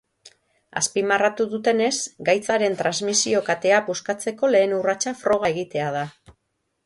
[0.79, 1.91] Azpimarratu dutenez,
[2.29, 6.05] gaitzaren transmisio katea puskatzeko lehen urratsa froga egitea da.